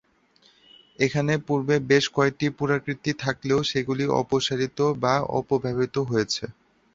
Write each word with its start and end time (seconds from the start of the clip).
এখানে 0.99 1.33
পূর্বে 1.47 1.75
বেশ 1.89 2.05
কয়েকটি 2.15 2.45
পুরাকীর্তি 2.57 3.11
থাকলেও 3.23 3.59
সেগুলি 3.71 4.05
অপসারিত 4.21 4.79
বা 5.03 5.13
অপহৃত 5.39 5.95
হয়েছে। 6.09 6.43